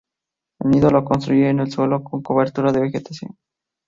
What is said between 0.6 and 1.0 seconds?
El nido